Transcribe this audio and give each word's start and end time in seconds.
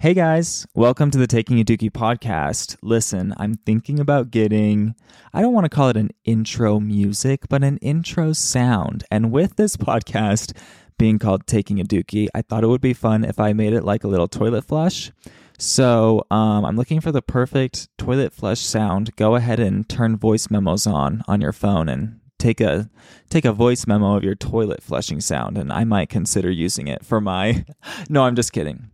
Hey 0.00 0.14
guys, 0.14 0.64
welcome 0.76 1.10
to 1.10 1.18
the 1.18 1.26
Taking 1.26 1.58
a 1.58 1.64
Dookie 1.64 1.90
podcast. 1.90 2.76
Listen, 2.82 3.34
I'm 3.36 3.56
thinking 3.66 3.98
about 3.98 4.30
getting, 4.30 4.94
I 5.34 5.42
don't 5.42 5.52
want 5.52 5.64
to 5.64 5.68
call 5.68 5.88
it 5.88 5.96
an 5.96 6.10
intro 6.24 6.78
music, 6.78 7.48
but 7.48 7.64
an 7.64 7.78
intro 7.78 8.32
sound. 8.32 9.02
And 9.10 9.32
with 9.32 9.56
this 9.56 9.76
podcast 9.76 10.56
being 10.98 11.18
called 11.18 11.48
Taking 11.48 11.80
a 11.80 11.84
Dookie, 11.84 12.28
I 12.32 12.42
thought 12.42 12.62
it 12.62 12.68
would 12.68 12.80
be 12.80 12.94
fun 12.94 13.24
if 13.24 13.40
I 13.40 13.52
made 13.52 13.72
it 13.72 13.82
like 13.82 14.04
a 14.04 14.08
little 14.08 14.28
toilet 14.28 14.62
flush. 14.62 15.10
So 15.58 16.24
um, 16.30 16.64
I'm 16.64 16.76
looking 16.76 17.00
for 17.00 17.10
the 17.10 17.20
perfect 17.20 17.88
toilet 17.98 18.32
flush 18.32 18.60
sound. 18.60 19.16
Go 19.16 19.34
ahead 19.34 19.58
and 19.58 19.88
turn 19.88 20.16
voice 20.16 20.48
memos 20.48 20.86
on 20.86 21.24
on 21.26 21.40
your 21.40 21.52
phone 21.52 21.88
and 21.88 22.20
take 22.38 22.60
a 22.60 22.88
take 23.30 23.44
a 23.44 23.52
voice 23.52 23.84
memo 23.84 24.14
of 24.14 24.22
your 24.22 24.36
toilet 24.36 24.80
flushing 24.80 25.20
sound 25.20 25.58
and 25.58 25.72
I 25.72 25.82
might 25.82 26.08
consider 26.08 26.52
using 26.52 26.86
it 26.86 27.04
for 27.04 27.20
my 27.20 27.64
No, 28.08 28.22
I'm 28.22 28.36
just 28.36 28.52
kidding 28.52 28.92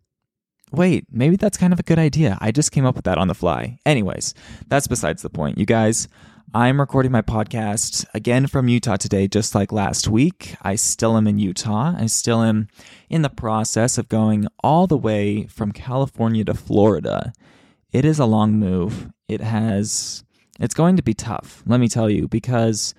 wait, 0.75 1.07
maybe 1.11 1.37
that's 1.37 1.57
kind 1.57 1.73
of 1.73 1.81
a 1.81 1.85
good 1.85 1.99
idea. 1.99 2.37
I 2.41 2.51
just 2.51 2.73
came 2.73 2.85
up 2.85 2.97
with 2.97 3.05
that 3.05 3.19
on 3.19 3.29
the 3.29 3.35
fly. 3.35 3.79
Anyways, 3.87 4.35
that's 4.69 4.87
besides 4.87 5.23
the 5.23 5.31
point. 5.31 5.59
You 5.59 5.67
guys, 5.67 6.09
I'm 6.53 6.79
recording 6.79 7.11
my 7.11 7.23
podcast 7.23 8.05
again 8.15 8.47
from 8.47 8.69
Utah 8.69 8.97
today, 8.97 9.27
just 9.27 9.55
like 9.55 9.73
last 9.73 10.07
week. 10.07 10.55
I 10.63 10.77
still 10.77 11.17
am 11.17 11.27
in 11.27 11.39
Utah. 11.39 11.95
I 11.99 12.07
still 12.07 12.43
am 12.43 12.69
in 13.09 13.23
the 13.23 13.31
process 13.31 13.99
of 13.99 14.09
going 14.09 14.47
all 14.63 14.87
the 14.87 14.97
way 14.97 15.47
from 15.47 15.73
California 15.73 16.45
to 16.45 16.55
Florida. 16.55 17.33
It 17.91 18.05
is 18.05 18.19
a 18.19 18.27
long 18.27 18.53
move. 18.53 19.11
It 19.29 19.41
has, 19.41 20.25
it's 20.61 20.75
going 20.75 20.97
to 20.97 21.03
be 21.03 21.15
tough, 21.15 21.63
let 21.67 21.81
me 21.81 21.89
tell 21.89 22.11
you, 22.11 22.29
because 22.29 22.95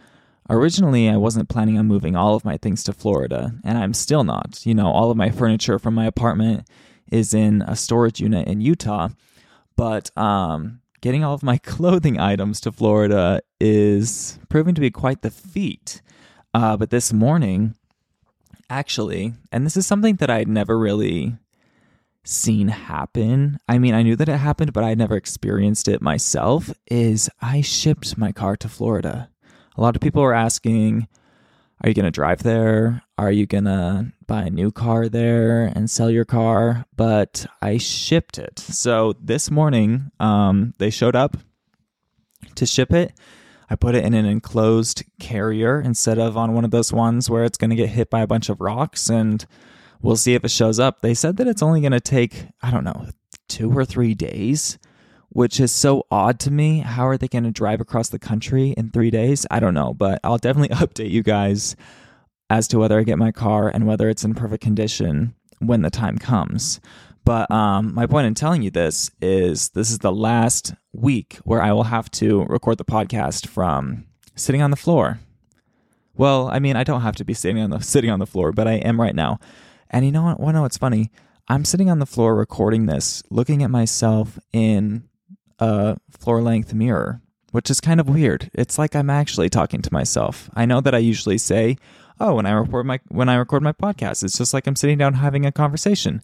originally 0.50 1.10
I 1.10 1.18
wasn't 1.18 1.50
planning 1.50 1.78
on 1.78 1.88
moving 1.88 2.16
all 2.16 2.36
of 2.36 2.46
my 2.46 2.58
things 2.58 2.84
to 2.84 2.94
Florida, 2.94 3.54
and 3.64 3.78
I'm 3.78 3.94
still 3.94 4.24
not. 4.24 4.66
You 4.66 4.74
know, 4.74 4.88
all 4.88 5.12
of 5.12 5.18
my 5.18 5.30
furniture 5.30 5.80
from 5.80 5.96
my 5.96 6.06
apartment 6.06 6.68
is 7.16 7.34
in 7.34 7.62
a 7.62 7.76
storage 7.76 8.20
unit 8.20 8.48
in 8.48 8.62
Utah. 8.62 9.10
But 9.76 10.16
um, 10.18 10.82
getting 11.02 11.24
all 11.24 11.34
of 11.34 11.44
my 11.44 11.58
clothing 11.64 12.20
items 12.20 12.60
to 12.62 12.72
Florida 12.72 13.42
is 13.60 14.38
proving 14.50 14.76
to 14.76 14.82
be 14.82 14.92
quite 14.92 15.22
the 15.22 15.32
feat. 15.32 16.02
Uh, 16.54 16.78
but 16.78 16.90
this 16.90 17.12
morning, 17.12 17.76
actually, 18.70 19.34
and 19.52 19.66
this 19.66 19.78
is 19.78 19.88
something 19.88 20.16
that 20.18 20.30
I'd 20.30 20.48
never 20.48 20.78
really 20.78 21.36
seen 22.24 22.70
happen. 22.70 23.60
I 23.68 23.78
mean, 23.78 23.94
I 23.94 24.02
knew 24.02 24.16
that 24.16 24.30
it 24.30 24.38
happened, 24.38 24.74
but 24.74 24.84
I'd 24.84 24.98
never 24.98 25.16
experienced 25.16 25.88
it 25.88 26.02
myself. 26.02 26.74
Is 26.88 27.30
I 27.42 27.62
shipped 27.62 28.18
my 28.18 28.32
car 28.32 28.56
to 28.58 28.70
Florida. 28.70 29.30
A 29.78 29.82
lot 29.82 29.96
of 29.96 30.02
people 30.02 30.22
were 30.22 30.34
asking, 30.34 31.08
are 31.86 31.90
you 31.90 31.94
going 31.94 32.06
to 32.06 32.12
drive 32.12 32.42
there? 32.42 33.04
Are 33.20 33.32
you 33.32 33.46
going 33.46 33.66
to 33.66 34.12
buy 34.26 34.42
a 34.42 34.50
new 34.50 34.72
car 34.72 35.08
there 35.08 35.66
and 35.76 35.88
sell 35.88 36.10
your 36.10 36.26
car? 36.26 36.86
But 36.96 37.46
I 37.62 37.78
shipped 37.78 38.40
it. 38.40 38.58
So 38.58 39.14
this 39.22 39.52
morning, 39.52 40.10
um, 40.20 40.74
they 40.80 40.90
showed 40.90 41.16
up 41.16 41.38
to 42.56 42.66
ship 42.66 42.92
it. 42.92 43.14
I 43.70 43.76
put 43.76 43.94
it 43.94 44.04
in 44.04 44.16
an 44.16 44.26
enclosed 44.26 45.04
carrier 45.20 45.80
instead 45.80 46.18
of 46.18 46.36
on 46.36 46.54
one 46.54 46.66
of 46.66 46.72
those 46.72 46.92
ones 46.92 47.30
where 47.30 47.44
it's 47.44 47.58
going 47.58 47.70
to 47.70 47.76
get 47.76 47.90
hit 47.90 48.10
by 48.10 48.22
a 48.22 48.28
bunch 48.28 48.50
of 48.50 48.62
rocks 48.62 49.08
and 49.08 49.46
we'll 50.02 50.16
see 50.16 50.34
if 50.34 50.44
it 50.44 50.50
shows 50.50 50.80
up. 50.80 51.02
They 51.02 51.14
said 51.14 51.38
that 51.38 51.48
it's 51.48 51.62
only 51.62 51.82
going 51.82 51.92
to 51.92 52.00
take, 52.00 52.48
I 52.64 52.72
don't 52.72 52.84
know, 52.84 53.10
two 53.48 53.72
or 53.78 53.86
three 53.86 54.16
days 54.16 54.80
which 55.30 55.60
is 55.60 55.72
so 55.72 56.06
odd 56.10 56.40
to 56.42 56.52
me. 56.52 56.80
How 56.80 57.08
are 57.08 57.18
they 57.18 57.28
going 57.28 57.44
to 57.44 57.52
drive 57.52 57.82
across 57.82 58.10
the 58.10 58.20
country 58.20 58.72
in 58.72 58.92
three 58.92 59.12
days? 59.12 59.46
I 59.52 59.60
don't 59.60 59.74
know, 59.74 59.94
but 59.94 60.20
I'll 60.24 60.38
definitely 60.38 60.76
update 60.78 61.12
you 61.12 61.24
guys 61.24 61.76
as 62.50 62.68
to 62.70 62.80
whether 62.80 63.00
I 63.00 63.04
get 63.04 63.18
my 63.18 63.32
car 63.32 63.70
and 63.70 63.88
whether 63.88 64.10
it's 64.10 64.24
in 64.24 64.36
perfect 64.36 64.64
condition 64.64 65.36
when 65.60 65.82
the 65.82 65.90
time 65.90 66.18
comes. 66.18 66.80
But 67.24 67.50
um, 67.50 67.94
my 67.96 68.06
point 68.06 68.28
in 68.28 68.36
telling 68.36 68.62
you 68.62 68.70
this 68.70 69.10
is 69.20 69.70
this 69.70 69.90
is 69.90 70.00
the 70.00 70.12
last 70.12 70.76
week 70.94 71.38
where 71.44 71.62
I 71.62 71.74
will 71.74 71.84
have 71.84 72.10
to 72.12 72.44
record 72.44 72.78
the 72.78 72.86
podcast 72.86 73.48
from 73.48 74.06
sitting 74.36 74.62
on 74.62 74.70
the 74.70 74.78
floor. 74.78 75.20
Well, 76.16 76.50
I 76.50 76.60
mean, 76.60 76.76
I 76.76 76.84
don't 76.84 77.02
have 77.02 77.16
to 77.18 77.26
be 77.26 77.34
sitting 77.34 77.62
on 77.62 77.72
the 77.72 77.80
sitting 77.82 78.12
on 78.12 78.20
the 78.20 78.28
floor, 78.28 78.52
but 78.52 78.68
I 78.68 78.74
am 78.74 79.02
right 79.02 79.16
now. 79.16 79.40
And 79.90 80.06
you 80.06 80.12
know 80.12 80.24
what? 80.24 80.40
Well, 80.40 80.54
no, 80.54 80.66
it's 80.66 80.78
funny. 80.78 81.12
I'm 81.48 81.66
sitting 81.66 81.90
on 81.90 82.00
the 82.00 82.06
floor 82.06 82.36
recording 82.36 82.86
this, 82.86 83.24
looking 83.30 83.64
at 83.64 83.70
myself 83.70 84.40
in 84.52 85.04
a 85.60 85.98
floor 86.18 86.42
length 86.42 86.74
mirror, 86.74 87.22
which 87.52 87.70
is 87.70 87.82
kind 87.82 88.00
of 88.00 88.10
weird. 88.10 88.50
It's 88.54 88.78
like 88.78 88.96
I'm 88.96 89.10
actually 89.10 89.50
talking 89.50 89.82
to 89.82 89.94
myself. 89.94 90.50
I 90.54 90.66
know 90.66 90.82
that 90.82 90.96
I 90.96 91.00
usually 91.00 91.38
say, 91.38 91.78
"Oh, 92.20 92.36
when 92.36 92.46
I 92.46 92.52
record 92.52 92.86
my 92.86 93.00
when 93.10 93.30
I 93.30 93.36
record 93.36 93.64
my 93.64 93.74
podcast, 93.74 94.24
it's 94.24 94.38
just 94.38 94.54
like 94.54 94.68
I'm 94.68 94.76
sitting 94.76 94.98
down 94.98 95.16
having 95.16 95.46
a 95.46 95.52
conversation." 95.52 96.22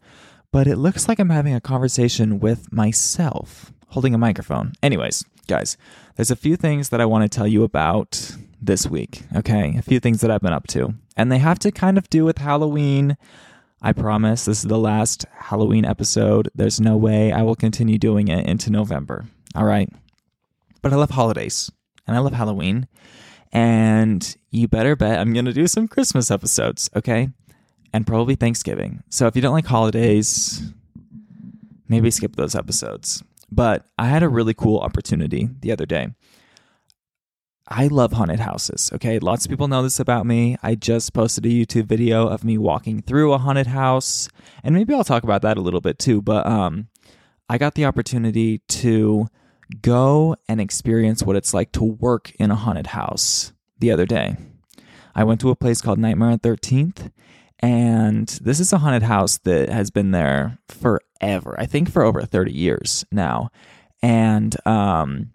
But 0.51 0.67
it 0.67 0.77
looks 0.77 1.07
like 1.07 1.19
I'm 1.19 1.29
having 1.29 1.53
a 1.53 1.61
conversation 1.61 2.39
with 2.39 2.73
myself 2.73 3.71
holding 3.87 4.13
a 4.13 4.17
microphone. 4.17 4.73
Anyways, 4.83 5.23
guys, 5.47 5.77
there's 6.15 6.31
a 6.31 6.35
few 6.35 6.55
things 6.57 6.89
that 6.89 7.01
I 7.01 7.05
want 7.05 7.23
to 7.23 7.29
tell 7.33 7.47
you 7.47 7.63
about 7.63 8.35
this 8.61 8.87
week, 8.87 9.23
okay? 9.35 9.75
A 9.77 9.81
few 9.81 9.99
things 9.99 10.21
that 10.21 10.31
I've 10.31 10.41
been 10.41 10.53
up 10.53 10.67
to. 10.67 10.93
And 11.17 11.31
they 11.31 11.39
have 11.39 11.59
to 11.59 11.71
kind 11.71 11.97
of 11.97 12.09
do 12.09 12.25
with 12.25 12.37
Halloween. 12.37 13.17
I 13.81 13.93
promise 13.93 14.45
this 14.45 14.59
is 14.59 14.69
the 14.69 14.77
last 14.77 15.25
Halloween 15.33 15.85
episode. 15.85 16.49
There's 16.53 16.79
no 16.79 16.97
way 16.97 17.31
I 17.31 17.41
will 17.41 17.55
continue 17.55 17.97
doing 17.97 18.27
it 18.27 18.45
into 18.45 18.69
November. 18.69 19.25
All 19.55 19.65
right. 19.65 19.89
But 20.83 20.93
I 20.93 20.97
love 20.97 21.09
holidays 21.09 21.71
and 22.05 22.15
I 22.15 22.19
love 22.19 22.33
Halloween. 22.33 22.87
And 23.51 24.35
you 24.51 24.67
better 24.67 24.95
bet 24.95 25.19
I'm 25.19 25.33
going 25.33 25.45
to 25.45 25.53
do 25.53 25.67
some 25.67 25.87
Christmas 25.87 26.29
episodes, 26.29 26.89
okay? 26.95 27.29
And 27.91 28.05
probably 28.05 28.35
Thanksgiving. 28.35 29.03
So 29.09 29.25
if 29.25 29.35
you 29.35 29.41
don't 29.41 29.53
like 29.53 29.65
holidays, 29.65 30.61
maybe 31.87 32.11
skip 32.11 32.35
those 32.35 32.55
episodes. 32.55 33.23
But 33.51 33.85
I 33.97 34.05
had 34.05 34.23
a 34.23 34.29
really 34.29 34.53
cool 34.53 34.79
opportunity 34.79 35.49
the 35.59 35.71
other 35.71 35.85
day. 35.85 36.09
I 37.71 37.87
love 37.87 38.11
haunted 38.11 38.41
houses. 38.41 38.91
Okay. 38.93 39.17
Lots 39.19 39.45
of 39.45 39.49
people 39.49 39.69
know 39.69 39.81
this 39.81 39.99
about 39.99 40.25
me. 40.25 40.57
I 40.61 40.75
just 40.75 41.13
posted 41.13 41.45
a 41.45 41.49
YouTube 41.49 41.85
video 41.85 42.27
of 42.27 42.43
me 42.43 42.57
walking 42.57 43.01
through 43.01 43.31
a 43.31 43.37
haunted 43.37 43.67
house. 43.67 44.27
And 44.61 44.75
maybe 44.75 44.93
I'll 44.93 45.05
talk 45.05 45.23
about 45.23 45.41
that 45.43 45.57
a 45.57 45.61
little 45.61 45.79
bit 45.79 45.97
too. 45.97 46.21
But 46.21 46.45
um, 46.45 46.89
I 47.49 47.57
got 47.57 47.75
the 47.75 47.85
opportunity 47.85 48.57
to 48.57 49.27
go 49.81 50.35
and 50.49 50.59
experience 50.59 51.23
what 51.23 51.37
it's 51.37 51.53
like 51.53 51.71
to 51.71 51.83
work 51.83 52.33
in 52.35 52.51
a 52.51 52.55
haunted 52.55 52.87
house 52.87 53.53
the 53.79 53.89
other 53.89 54.05
day. 54.05 54.35
I 55.15 55.23
went 55.23 55.39
to 55.41 55.49
a 55.49 55.55
place 55.55 55.81
called 55.81 55.97
Nightmare 55.97 56.31
on 56.31 56.39
13th. 56.39 57.09
And 57.59 58.27
this 58.41 58.59
is 58.59 58.73
a 58.73 58.79
haunted 58.79 59.03
house 59.03 59.37
that 59.39 59.69
has 59.69 59.91
been 59.91 60.11
there 60.11 60.57
forever. 60.67 61.55
I 61.57 61.67
think 61.67 61.89
for 61.89 62.03
over 62.03 62.23
30 62.23 62.51
years 62.51 63.05
now. 63.11 63.49
And 64.01 64.55
um, 64.67 65.31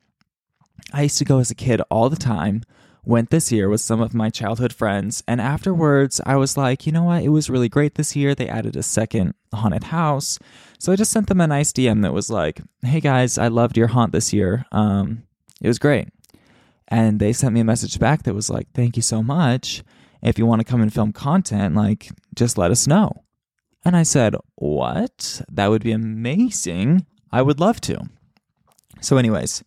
I 0.92 1.02
used 1.02 1.18
to 1.18 1.24
go 1.24 1.38
as 1.38 1.50
a 1.50 1.54
kid 1.54 1.80
all 1.90 2.08
the 2.08 2.16
time. 2.16 2.62
Went 3.04 3.30
this 3.30 3.52
year 3.52 3.68
with 3.68 3.80
some 3.80 4.00
of 4.00 4.14
my 4.14 4.30
childhood 4.30 4.72
friends, 4.72 5.22
and 5.28 5.40
afterwards, 5.40 6.20
I 6.26 6.34
was 6.36 6.56
like, 6.56 6.86
you 6.86 6.92
know 6.92 7.04
what? 7.04 7.22
It 7.22 7.28
was 7.28 7.48
really 7.48 7.68
great 7.68 7.94
this 7.94 8.16
year. 8.16 8.34
They 8.34 8.48
added 8.48 8.74
a 8.74 8.82
second 8.82 9.34
haunted 9.54 9.84
house. 9.84 10.40
So 10.80 10.92
I 10.92 10.96
just 10.96 11.12
sent 11.12 11.28
them 11.28 11.40
a 11.40 11.46
nice 11.46 11.72
DM 11.72 12.02
that 12.02 12.12
was 12.12 12.30
like, 12.30 12.60
hey 12.82 13.00
guys, 13.00 13.38
I 13.38 13.46
loved 13.46 13.76
your 13.76 13.86
haunt 13.86 14.10
this 14.10 14.32
year. 14.32 14.66
Um, 14.72 15.22
it 15.60 15.68
was 15.68 15.78
great. 15.78 16.08
And 16.88 17.20
they 17.20 17.32
sent 17.32 17.54
me 17.54 17.60
a 17.60 17.64
message 17.64 17.98
back 17.98 18.24
that 18.24 18.34
was 18.34 18.50
like, 18.50 18.68
thank 18.74 18.96
you 18.96 19.02
so 19.02 19.22
much. 19.22 19.82
If 20.22 20.38
you 20.38 20.46
want 20.46 20.60
to 20.60 20.64
come 20.64 20.82
and 20.82 20.92
film 20.92 21.12
content, 21.12 21.74
like, 21.74 22.10
just 22.34 22.58
let 22.58 22.70
us 22.70 22.86
know. 22.86 23.12
And 23.84 23.96
I 23.96 24.02
said, 24.02 24.34
what? 24.56 25.42
That 25.48 25.68
would 25.68 25.84
be 25.84 25.92
amazing. 25.92 27.06
I 27.30 27.42
would 27.42 27.60
love 27.60 27.80
to. 27.82 28.08
So, 29.00 29.16
anyways, 29.16 29.62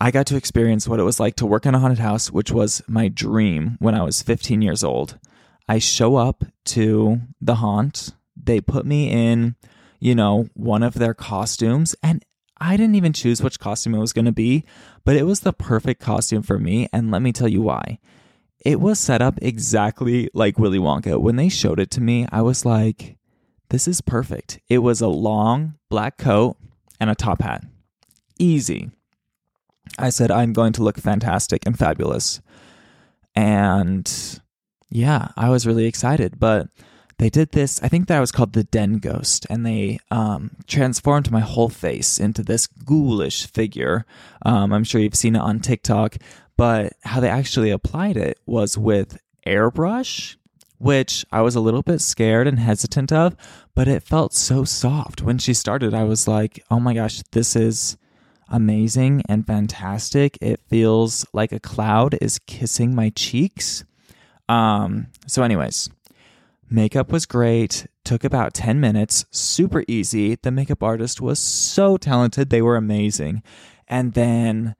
I 0.00 0.10
got 0.12 0.26
to 0.28 0.36
experience 0.36 0.86
what 0.86 1.00
it 1.00 1.04
was 1.04 1.18
like 1.18 1.34
to 1.36 1.46
work 1.46 1.66
in 1.66 1.74
a 1.74 1.80
haunted 1.80 1.98
house, 1.98 2.30
which 2.30 2.52
was 2.52 2.82
my 2.86 3.08
dream 3.08 3.76
when 3.80 3.94
I 3.96 4.02
was 4.02 4.22
15 4.22 4.62
years 4.62 4.84
old. 4.84 5.18
I 5.68 5.78
show 5.80 6.16
up 6.16 6.44
to 6.66 7.20
the 7.40 7.56
haunt. 7.56 8.10
They 8.36 8.60
put 8.60 8.86
me 8.86 9.10
in, 9.10 9.56
you 9.98 10.14
know, 10.14 10.48
one 10.54 10.84
of 10.84 10.94
their 10.94 11.14
costumes, 11.14 11.96
and 12.02 12.24
I 12.60 12.76
didn't 12.76 12.94
even 12.94 13.12
choose 13.12 13.42
which 13.42 13.58
costume 13.58 13.94
it 13.94 13.98
was 13.98 14.12
going 14.12 14.24
to 14.24 14.32
be, 14.32 14.64
but 15.04 15.16
it 15.16 15.24
was 15.24 15.40
the 15.40 15.52
perfect 15.52 16.00
costume 16.00 16.42
for 16.42 16.58
me. 16.58 16.88
And 16.92 17.10
let 17.10 17.22
me 17.22 17.32
tell 17.32 17.48
you 17.48 17.62
why. 17.62 17.98
It 18.64 18.80
was 18.80 18.98
set 18.98 19.20
up 19.20 19.38
exactly 19.42 20.30
like 20.32 20.58
Willy 20.58 20.78
Wonka. 20.78 21.20
When 21.20 21.36
they 21.36 21.48
showed 21.48 21.80
it 21.80 21.90
to 21.92 22.00
me, 22.00 22.26
I 22.30 22.42
was 22.42 22.64
like, 22.64 23.16
this 23.70 23.86
is 23.86 24.00
perfect. 24.00 24.60
It 24.68 24.78
was 24.78 25.00
a 25.00 25.08
long 25.08 25.74
black 25.88 26.18
coat 26.18 26.56
and 27.00 27.10
a 27.10 27.14
top 27.14 27.42
hat. 27.42 27.64
Easy. 28.38 28.90
I 29.98 30.10
said, 30.10 30.30
I'm 30.30 30.52
going 30.52 30.72
to 30.74 30.82
look 30.82 30.98
fantastic 30.98 31.64
and 31.66 31.78
fabulous. 31.78 32.40
And 33.34 34.40
yeah, 34.90 35.28
I 35.36 35.50
was 35.50 35.66
really 35.66 35.86
excited. 35.86 36.38
But 36.38 36.68
they 37.18 37.30
did 37.30 37.50
this, 37.50 37.82
I 37.82 37.88
think 37.88 38.06
that 38.06 38.20
was 38.20 38.30
called 38.30 38.52
the 38.52 38.64
Den 38.64 38.98
Ghost, 38.98 39.44
and 39.50 39.66
they 39.66 39.98
um, 40.10 40.52
transformed 40.68 41.32
my 41.32 41.40
whole 41.40 41.68
face 41.68 42.18
into 42.18 42.44
this 42.44 42.68
ghoulish 42.68 43.46
figure. 43.46 44.06
Um, 44.46 44.72
I'm 44.72 44.84
sure 44.84 45.00
you've 45.00 45.16
seen 45.16 45.34
it 45.34 45.42
on 45.42 45.58
TikTok, 45.58 46.16
but 46.56 46.92
how 47.02 47.18
they 47.20 47.28
actually 47.28 47.70
applied 47.70 48.16
it 48.16 48.38
was 48.46 48.78
with 48.78 49.18
airbrush, 49.44 50.36
which 50.78 51.26
I 51.32 51.40
was 51.40 51.56
a 51.56 51.60
little 51.60 51.82
bit 51.82 52.00
scared 52.00 52.46
and 52.46 52.60
hesitant 52.60 53.12
of, 53.12 53.36
but 53.74 53.88
it 53.88 54.04
felt 54.04 54.32
so 54.32 54.62
soft. 54.62 55.20
When 55.20 55.38
she 55.38 55.54
started, 55.54 55.94
I 55.94 56.04
was 56.04 56.28
like, 56.28 56.64
oh 56.70 56.78
my 56.78 56.94
gosh, 56.94 57.22
this 57.32 57.56
is 57.56 57.96
amazing 58.48 59.22
and 59.28 59.46
fantastic. 59.46 60.38
It 60.40 60.60
feels 60.68 61.26
like 61.32 61.52
a 61.52 61.60
cloud 61.60 62.16
is 62.20 62.38
kissing 62.46 62.94
my 62.94 63.10
cheeks. 63.10 63.84
Um, 64.48 65.08
so, 65.26 65.42
anyways, 65.42 65.90
makeup 66.70 67.12
was 67.12 67.26
great. 67.26 67.86
Took 68.04 68.24
about 68.24 68.54
10 68.54 68.80
minutes, 68.80 69.26
super 69.30 69.84
easy. 69.86 70.36
The 70.36 70.50
makeup 70.50 70.82
artist 70.82 71.20
was 71.20 71.38
so 71.38 71.96
talented. 71.96 72.50
They 72.50 72.62
were 72.62 72.76
amazing. 72.76 73.42
And 73.86 74.14
then 74.14 74.74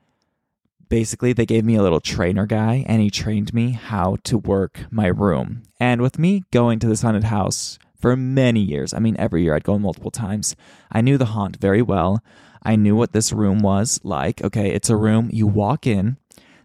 basically 0.88 1.32
they 1.32 1.46
gave 1.46 1.64
me 1.64 1.74
a 1.74 1.82
little 1.82 2.00
trainer 2.00 2.46
guy 2.46 2.84
and 2.86 3.02
he 3.02 3.10
trained 3.10 3.52
me 3.52 3.72
how 3.72 4.16
to 4.24 4.38
work 4.38 4.80
my 4.90 5.06
room. 5.06 5.62
And 5.78 6.00
with 6.00 6.18
me 6.18 6.44
going 6.50 6.78
to 6.80 6.88
this 6.88 7.02
haunted 7.02 7.24
house 7.24 7.78
for 8.00 8.16
many 8.16 8.60
years, 8.60 8.94
I 8.94 8.98
mean, 8.98 9.16
every 9.18 9.42
year 9.42 9.54
I'd 9.54 9.64
go 9.64 9.78
multiple 9.78 10.10
times, 10.10 10.56
I 10.90 11.00
knew 11.00 11.18
the 11.18 11.26
haunt 11.26 11.56
very 11.60 11.82
well. 11.82 12.22
I 12.62 12.76
knew 12.76 12.96
what 12.96 13.12
this 13.12 13.32
room 13.32 13.60
was 13.60 14.00
like. 14.02 14.42
Okay, 14.42 14.72
it's 14.72 14.90
a 14.90 14.96
room, 14.96 15.30
you 15.32 15.46
walk 15.46 15.86
in, 15.86 16.16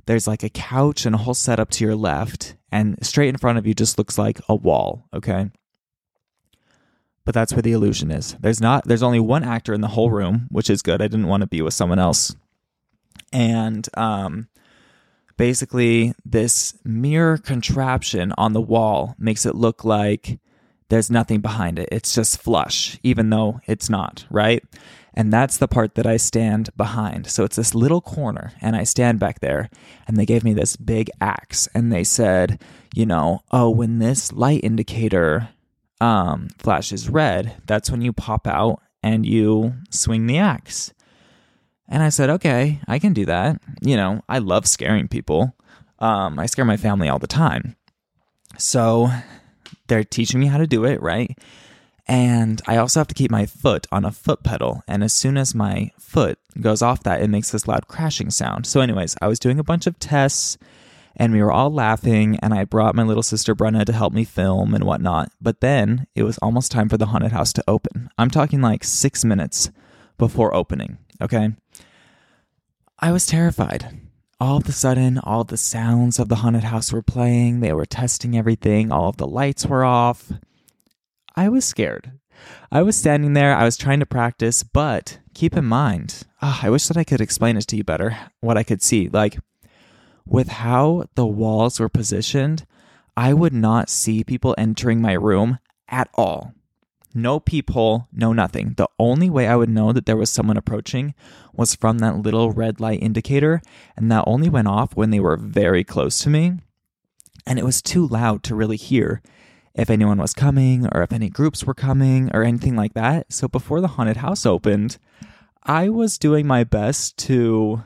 there's 0.05 0.27
like 0.27 0.43
a 0.43 0.49
couch 0.49 1.05
and 1.05 1.15
a 1.15 1.19
whole 1.19 1.33
setup 1.33 1.69
to 1.71 1.85
your 1.85 1.95
left, 1.95 2.55
and 2.71 2.97
straight 3.05 3.29
in 3.29 3.37
front 3.37 3.57
of 3.57 3.65
you 3.65 3.73
just 3.73 3.97
looks 3.97 4.17
like 4.17 4.39
a 4.49 4.55
wall. 4.55 5.05
Okay. 5.13 5.49
But 7.25 7.33
that's 7.33 7.53
where 7.53 7.61
the 7.61 7.71
illusion 7.71 8.11
is. 8.11 8.35
There's 8.39 8.59
not 8.59 8.85
there's 8.85 9.03
only 9.03 9.19
one 9.19 9.43
actor 9.43 9.73
in 9.73 9.81
the 9.81 9.87
whole 9.89 10.11
room, 10.11 10.47
which 10.51 10.69
is 10.69 10.81
good. 10.81 11.01
I 11.01 11.07
didn't 11.07 11.27
want 11.27 11.41
to 11.41 11.47
be 11.47 11.61
with 11.61 11.73
someone 11.73 11.99
else 11.99 12.35
and 13.33 13.89
um, 13.95 14.47
basically 15.35 16.13
this 16.23 16.77
mirror 16.85 17.37
contraption 17.37 18.31
on 18.37 18.53
the 18.53 18.61
wall 18.61 19.15
makes 19.17 19.45
it 19.45 19.55
look 19.55 19.83
like 19.83 20.39
there's 20.89 21.09
nothing 21.09 21.41
behind 21.41 21.79
it. 21.79 21.89
It's 21.91 22.13
just 22.13 22.39
flush, 22.39 22.99
even 23.01 23.31
though 23.31 23.59
it's 23.65 23.89
not, 23.89 24.25
right? 24.29 24.63
And 25.13 25.31
that's 25.31 25.57
the 25.57 25.67
part 25.67 25.95
that 25.95 26.07
I 26.07 26.17
stand 26.17 26.69
behind. 26.75 27.27
So 27.27 27.43
it's 27.43 27.55
this 27.55 27.75
little 27.75 28.01
corner, 28.01 28.53
and 28.61 28.75
I 28.75 28.83
stand 28.83 29.19
back 29.19 29.41
there, 29.41 29.69
and 30.07 30.17
they 30.17 30.25
gave 30.25 30.43
me 30.43 30.53
this 30.53 30.75
big 30.75 31.09
axe, 31.21 31.67
and 31.75 31.91
they 31.91 32.03
said, 32.03 32.61
you 32.95 33.05
know, 33.05 33.41
oh, 33.51 33.69
when 33.69 33.99
this 33.99 34.31
light 34.33 34.61
indicator 34.63 35.49
um, 36.01 36.49
flashes 36.57 37.09
red, 37.09 37.61
that's 37.67 37.91
when 37.91 38.01
you 38.01 38.11
pop 38.11 38.47
out 38.47 38.81
and 39.01 39.25
you 39.25 39.73
swing 39.89 40.27
the 40.27 40.37
axe. 40.37 40.93
And 41.87 42.01
I 42.01 42.09
said, 42.09 42.29
okay, 42.29 42.79
I 42.87 42.97
can 42.97 43.13
do 43.13 43.25
that. 43.25 43.61
You 43.81 43.97
know, 43.97 44.21
I 44.27 44.39
love 44.39 44.67
scaring 44.67 45.07
people. 45.07 45.55
Um, 45.99 46.39
I 46.39 46.45
scare 46.45 46.65
my 46.65 46.77
family 46.77 47.09
all 47.09 47.19
the 47.19 47.27
time. 47.27 47.75
So 48.57 49.09
they're 49.87 50.03
teaching 50.03 50.39
me 50.39 50.47
how 50.47 50.57
to 50.57 50.67
do 50.67 50.85
it, 50.85 51.01
right? 51.01 51.37
And 52.07 52.61
I 52.67 52.77
also 52.77 52.99
have 52.99 53.07
to 53.07 53.15
keep 53.15 53.31
my 53.31 53.45
foot 53.45 53.87
on 53.91 54.03
a 54.03 54.11
foot 54.11 54.43
pedal. 54.43 54.83
And 54.87 55.03
as 55.03 55.13
soon 55.13 55.37
as 55.37 55.55
my 55.55 55.91
foot 55.97 56.37
goes 56.59 56.81
off 56.81 57.03
that, 57.03 57.21
it 57.21 57.29
makes 57.29 57.51
this 57.51 57.67
loud 57.67 57.87
crashing 57.87 58.29
sound. 58.29 58.65
So, 58.65 58.81
anyways, 58.81 59.15
I 59.21 59.27
was 59.27 59.39
doing 59.39 59.59
a 59.59 59.63
bunch 59.63 59.87
of 59.87 59.99
tests 59.99 60.57
and 61.15 61.31
we 61.31 61.41
were 61.41 61.51
all 61.51 61.71
laughing. 61.71 62.37
And 62.41 62.53
I 62.53 62.65
brought 62.65 62.95
my 62.95 63.03
little 63.03 63.23
sister 63.23 63.55
Brenna 63.55 63.85
to 63.85 63.93
help 63.93 64.13
me 64.13 64.25
film 64.25 64.73
and 64.73 64.83
whatnot. 64.83 65.31
But 65.41 65.61
then 65.61 66.07
it 66.13 66.23
was 66.23 66.37
almost 66.39 66.71
time 66.71 66.89
for 66.89 66.97
the 66.97 67.07
haunted 67.07 67.31
house 67.31 67.53
to 67.53 67.63
open. 67.67 68.09
I'm 68.17 68.29
talking 68.29 68.61
like 68.61 68.83
six 68.83 69.23
minutes 69.23 69.71
before 70.17 70.53
opening. 70.53 70.97
Okay. 71.21 71.53
I 72.99 73.11
was 73.11 73.25
terrified. 73.25 74.01
All 74.39 74.57
of 74.57 74.67
a 74.67 74.73
sudden, 74.73 75.19
all 75.19 75.45
the 75.45 75.57
sounds 75.57 76.19
of 76.19 76.27
the 76.27 76.35
haunted 76.35 76.65
house 76.65 76.91
were 76.91 77.01
playing. 77.01 77.61
They 77.61 77.71
were 77.71 77.85
testing 77.85 78.37
everything. 78.37 78.91
All 78.91 79.07
of 79.07 79.17
the 79.17 79.27
lights 79.27 79.65
were 79.65 79.85
off. 79.85 80.33
I 81.35 81.49
was 81.49 81.65
scared. 81.65 82.11
I 82.71 82.81
was 82.81 82.97
standing 82.97 83.33
there. 83.33 83.55
I 83.55 83.63
was 83.63 83.77
trying 83.77 83.99
to 83.99 84.05
practice, 84.05 84.63
but 84.63 85.19
keep 85.33 85.55
in 85.55 85.65
mind, 85.65 86.23
oh, 86.41 86.59
I 86.61 86.69
wish 86.69 86.87
that 86.87 86.97
I 86.97 87.03
could 87.03 87.21
explain 87.21 87.57
it 87.57 87.67
to 87.67 87.75
you 87.75 87.83
better, 87.83 88.17
what 88.39 88.57
I 88.57 88.63
could 88.63 88.81
see. 88.81 89.09
Like, 89.09 89.39
with 90.25 90.47
how 90.47 91.05
the 91.15 91.25
walls 91.25 91.79
were 91.79 91.89
positioned, 91.89 92.65
I 93.15 93.33
would 93.33 93.53
not 93.53 93.89
see 93.89 94.23
people 94.23 94.55
entering 94.57 95.01
my 95.01 95.13
room 95.13 95.59
at 95.87 96.09
all. 96.15 96.53
No 97.15 97.39
peephole, 97.39 98.07
no 98.11 98.33
nothing. 98.33 98.73
The 98.75 98.89
only 98.97 99.29
way 99.29 99.47
I 99.47 99.55
would 99.55 99.69
know 99.69 99.91
that 99.91 100.07
there 100.07 100.17
was 100.17 100.31
someone 100.31 100.57
approaching 100.57 101.13
was 101.53 101.75
from 101.75 101.99
that 101.99 102.17
little 102.17 102.51
red 102.51 102.79
light 102.79 103.03
indicator, 103.03 103.61
and 103.95 104.11
that 104.11 104.23
only 104.25 104.49
went 104.49 104.67
off 104.67 104.95
when 104.95 105.11
they 105.11 105.19
were 105.19 105.37
very 105.37 105.83
close 105.83 106.19
to 106.19 106.29
me. 106.29 106.53
And 107.45 107.59
it 107.59 107.65
was 107.65 107.81
too 107.81 108.07
loud 108.07 108.41
to 108.43 108.55
really 108.55 108.77
hear 108.77 109.21
if 109.75 109.89
anyone 109.89 110.19
was 110.19 110.33
coming 110.33 110.87
or 110.93 111.01
if 111.01 111.11
any 111.11 111.29
groups 111.29 111.65
were 111.65 111.73
coming 111.73 112.29
or 112.33 112.43
anything 112.43 112.75
like 112.75 112.93
that. 112.93 113.31
So 113.31 113.47
before 113.47 113.81
the 113.81 113.89
haunted 113.89 114.17
house 114.17 114.45
opened, 114.45 114.97
I 115.63 115.89
was 115.89 116.17
doing 116.17 116.45
my 116.45 116.63
best 116.63 117.17
to 117.19 117.83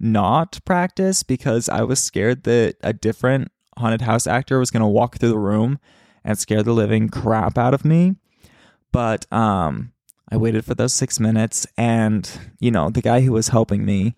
not 0.00 0.58
practice 0.64 1.22
because 1.22 1.68
I 1.68 1.82
was 1.82 2.02
scared 2.02 2.44
that 2.44 2.76
a 2.82 2.92
different 2.92 3.50
haunted 3.76 4.02
house 4.02 4.26
actor 4.26 4.58
was 4.58 4.70
going 4.70 4.82
to 4.82 4.86
walk 4.86 5.18
through 5.18 5.30
the 5.30 5.38
room 5.38 5.78
and 6.24 6.38
scare 6.38 6.62
the 6.62 6.72
living 6.72 7.08
crap 7.08 7.56
out 7.56 7.74
of 7.74 7.84
me. 7.84 8.16
But 8.92 9.30
um, 9.32 9.92
I 10.30 10.36
waited 10.36 10.64
for 10.64 10.74
those 10.74 10.94
six 10.94 11.20
minutes, 11.20 11.66
and 11.76 12.30
you 12.58 12.70
know, 12.70 12.90
the 12.90 13.02
guy 13.02 13.20
who 13.20 13.32
was 13.32 13.48
helping 13.48 13.84
me 13.84 14.14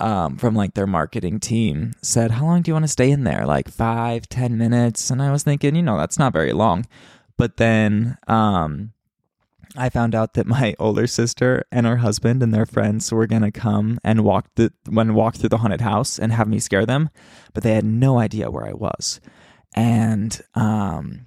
um, 0.00 0.36
from 0.36 0.54
like 0.54 0.74
their 0.74 0.86
marketing 0.86 1.40
team 1.40 1.92
said, 2.02 2.32
"How 2.32 2.44
long 2.44 2.62
do 2.62 2.70
you 2.70 2.74
want 2.74 2.84
to 2.84 2.88
stay 2.88 3.10
in 3.10 3.24
there? 3.24 3.46
Like 3.46 3.68
five, 3.68 4.28
ten 4.28 4.56
minutes?" 4.58 5.10
And 5.10 5.22
I 5.22 5.30
was 5.30 5.42
thinking, 5.42 5.74
you 5.74 5.82
know, 5.82 5.98
that's 5.98 6.18
not 6.18 6.32
very 6.32 6.52
long. 6.52 6.86
But 7.36 7.56
then 7.56 8.18
um, 8.26 8.92
I 9.76 9.88
found 9.88 10.14
out 10.14 10.34
that 10.34 10.46
my 10.46 10.74
older 10.78 11.06
sister 11.06 11.64
and 11.70 11.86
her 11.86 11.98
husband 11.98 12.42
and 12.42 12.52
their 12.52 12.66
friends 12.66 13.12
were 13.12 13.26
gonna 13.26 13.52
come 13.52 13.98
and 14.04 14.24
walk 14.24 14.48
the 14.56 14.72
when 14.88 15.14
walk 15.14 15.36
through 15.36 15.50
the 15.50 15.58
haunted 15.58 15.80
house 15.80 16.18
and 16.18 16.32
have 16.32 16.48
me 16.48 16.58
scare 16.58 16.86
them, 16.86 17.10
but 17.54 17.62
they 17.62 17.74
had 17.74 17.84
no 17.84 18.18
idea 18.18 18.50
where 18.50 18.66
I 18.66 18.72
was. 18.72 19.20
And 19.74 20.40
um, 20.54 21.26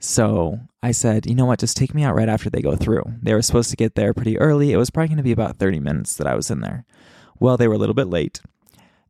so 0.00 0.60
I 0.82 0.92
said, 0.92 1.26
you 1.26 1.34
know 1.34 1.46
what, 1.46 1.58
just 1.58 1.76
take 1.76 1.94
me 1.94 2.04
out 2.04 2.14
right 2.14 2.28
after 2.28 2.50
they 2.50 2.62
go 2.62 2.76
through. 2.76 3.02
They 3.22 3.34
were 3.34 3.42
supposed 3.42 3.70
to 3.70 3.76
get 3.76 3.94
there 3.94 4.14
pretty 4.14 4.38
early. 4.38 4.72
It 4.72 4.76
was 4.76 4.90
probably 4.90 5.08
going 5.08 5.16
to 5.16 5.22
be 5.24 5.32
about 5.32 5.56
30 5.56 5.80
minutes 5.80 6.16
that 6.16 6.26
I 6.26 6.34
was 6.34 6.50
in 6.50 6.60
there. 6.60 6.84
Well, 7.40 7.56
they 7.56 7.68
were 7.68 7.74
a 7.74 7.78
little 7.78 7.94
bit 7.94 8.08
late. 8.08 8.40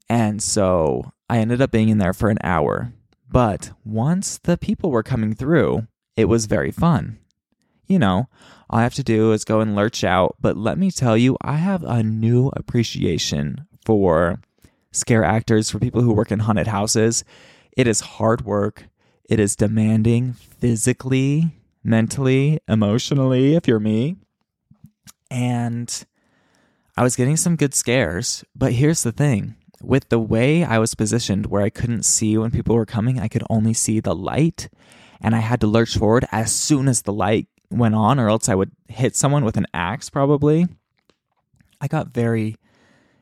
And 0.08 0.42
so 0.42 1.12
I 1.28 1.38
ended 1.38 1.60
up 1.60 1.70
being 1.70 1.88
in 1.88 1.98
there 1.98 2.12
for 2.12 2.30
an 2.30 2.38
hour. 2.42 2.92
But 3.30 3.70
once 3.84 4.38
the 4.38 4.56
people 4.56 4.90
were 4.90 5.02
coming 5.02 5.34
through, 5.34 5.86
it 6.16 6.26
was 6.26 6.46
very 6.46 6.70
fun. 6.70 7.18
You 7.86 7.98
know, 7.98 8.28
all 8.68 8.78
I 8.78 8.82
have 8.82 8.94
to 8.94 9.02
do 9.02 9.32
is 9.32 9.44
go 9.44 9.60
and 9.60 9.74
lurch 9.74 10.04
out. 10.04 10.36
But 10.40 10.56
let 10.56 10.78
me 10.78 10.90
tell 10.90 11.16
you, 11.16 11.36
I 11.40 11.56
have 11.56 11.82
a 11.84 12.02
new 12.02 12.48
appreciation 12.54 13.66
for 13.84 14.40
scare 14.92 15.24
actors, 15.24 15.70
for 15.70 15.78
people 15.78 16.02
who 16.02 16.12
work 16.12 16.32
in 16.32 16.40
haunted 16.40 16.66
houses. 16.66 17.24
It 17.76 17.86
is 17.86 18.00
hard 18.00 18.44
work 18.44 18.84
it 19.28 19.38
is 19.38 19.54
demanding 19.54 20.32
physically, 20.32 21.52
mentally, 21.84 22.60
emotionally, 22.66 23.54
if 23.54 23.68
you're 23.68 23.78
me. 23.78 24.16
And 25.30 26.06
I 26.98 27.04
was 27.04 27.14
getting 27.14 27.36
some 27.36 27.54
good 27.54 27.74
scares. 27.74 28.44
But 28.56 28.72
here's 28.72 29.04
the 29.04 29.12
thing 29.12 29.54
with 29.80 30.08
the 30.08 30.18
way 30.18 30.64
I 30.64 30.80
was 30.80 30.96
positioned, 30.96 31.46
where 31.46 31.62
I 31.62 31.70
couldn't 31.70 32.02
see 32.02 32.36
when 32.36 32.50
people 32.50 32.74
were 32.74 32.84
coming, 32.84 33.20
I 33.20 33.28
could 33.28 33.44
only 33.48 33.72
see 33.72 34.00
the 34.00 34.16
light. 34.16 34.68
And 35.20 35.32
I 35.32 35.38
had 35.38 35.60
to 35.60 35.68
lurch 35.68 35.96
forward 35.96 36.26
as 36.32 36.52
soon 36.52 36.88
as 36.88 37.02
the 37.02 37.12
light 37.12 37.46
went 37.70 37.94
on, 37.94 38.18
or 38.18 38.28
else 38.28 38.48
I 38.48 38.56
would 38.56 38.72
hit 38.88 39.14
someone 39.14 39.44
with 39.44 39.56
an 39.56 39.68
axe 39.72 40.10
probably. 40.10 40.66
I 41.80 41.86
got 41.86 42.08
very 42.08 42.56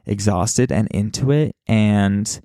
exhausted 0.06 0.72
and 0.72 0.88
into 0.90 1.30
it. 1.30 1.54
And 1.66 2.40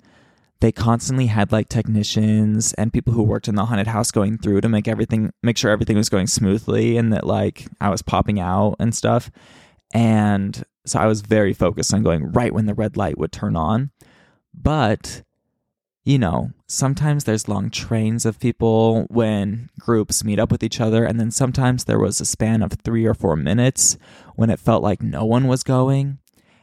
they 0.60 0.70
constantly 0.70 1.28
had 1.28 1.50
like 1.50 1.70
technicians 1.70 2.74
and 2.74 2.92
people 2.92 3.14
who 3.14 3.22
worked 3.22 3.48
in 3.48 3.54
the 3.54 3.64
haunted 3.64 3.86
house 3.86 4.10
going 4.10 4.36
through 4.36 4.60
to 4.60 4.68
make 4.68 4.86
everything 4.86 5.32
make 5.42 5.56
sure 5.56 5.70
everything 5.70 5.96
was 5.96 6.10
going 6.10 6.26
smoothly 6.26 6.98
and 6.98 7.10
that 7.14 7.26
like 7.26 7.66
I 7.80 7.88
was 7.88 8.02
popping 8.02 8.38
out 8.38 8.76
and 8.78 8.94
stuff. 8.94 9.30
And 9.94 10.62
so 10.84 10.98
I 10.98 11.06
was 11.06 11.22
very 11.22 11.52
focused 11.52 11.94
on 11.94 12.02
going 12.02 12.32
right 12.32 12.52
when 12.52 12.66
the 12.66 12.74
red 12.74 12.96
light 12.96 13.18
would 13.18 13.32
turn 13.32 13.56
on. 13.56 13.90
But 14.54 15.22
you 16.04 16.18
know, 16.18 16.50
sometimes 16.66 17.24
there's 17.24 17.48
long 17.48 17.70
trains 17.70 18.26
of 18.26 18.40
people 18.40 19.06
when 19.08 19.70
groups 19.78 20.24
meet 20.24 20.40
up 20.40 20.50
with 20.50 20.64
each 20.64 20.80
other, 20.80 21.04
and 21.04 21.20
then 21.20 21.30
sometimes 21.30 21.84
there 21.84 21.98
was 21.98 22.20
a 22.20 22.24
span 22.24 22.62
of 22.62 22.72
three 22.72 23.06
or 23.06 23.14
four 23.14 23.36
minutes 23.36 23.96
when 24.34 24.50
it 24.50 24.58
felt 24.58 24.82
like 24.82 25.00
no 25.00 25.24
one 25.24 25.46
was 25.46 25.62
going. 25.62 26.18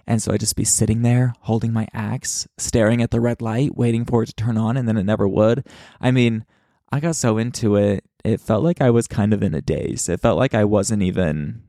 And 0.06 0.22
so 0.22 0.34
I'd 0.34 0.42
just 0.42 0.56
be 0.56 0.66
sitting 0.66 1.04
there 1.04 1.34
holding 1.42 1.72
my 1.72 1.88
axe, 1.94 2.48
staring 2.58 3.02
at 3.02 3.12
the 3.12 3.22
red 3.22 3.42
light, 3.42 3.78
waiting 3.78 4.04
for 4.04 4.24
it 4.24 4.26
to 4.26 4.34
turn 4.34 4.58
on, 4.58 4.76
and 4.76 4.88
then 4.88 4.98
it 4.98 5.06
never 5.06 5.28
would. 5.28 5.66
I 6.02 6.12
mean, 6.12 6.46
I 6.92 7.00
got 7.00 7.16
so 7.16 7.38
into 7.38 7.76
it, 7.76 8.04
it 8.26 8.42
felt 8.42 8.64
like 8.64 8.82
I 8.82 8.90
was 8.90 9.08
kind 9.08 9.34
of 9.34 9.44
in 9.44 9.54
a 9.54 9.62
daze. 9.62 10.10
It 10.10 10.20
felt 10.20 10.38
like 10.38 10.54
I 10.54 10.66
wasn't 10.66 11.04
even, 11.04 11.62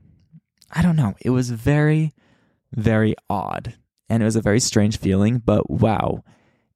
I 0.71 0.81
don't 0.81 0.95
know. 0.95 1.13
It 1.21 1.29
was 1.29 1.51
very, 1.51 2.11
very 2.73 3.15
odd. 3.29 3.75
And 4.09 4.21
it 4.21 4.25
was 4.25 4.35
a 4.35 4.41
very 4.41 4.59
strange 4.59 4.97
feeling, 4.97 5.39
but 5.39 5.69
wow, 5.69 6.23